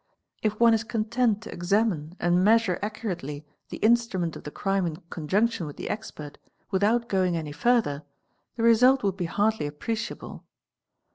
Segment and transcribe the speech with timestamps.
[0.41, 4.95] If one is content to examine and measure accurately the instrument of the crime in
[5.11, 6.39] conjunction with the expert,
[6.71, 8.01] without going any further,
[8.55, 10.43] the result would be hardly appreciable.